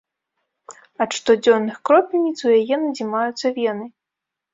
Ад 1.03 1.09
штодзённых 1.17 1.77
кропельніц 1.89 2.39
у 2.47 2.55
яе 2.59 2.75
надзімаюцца 2.85 3.47
вены. 3.59 3.85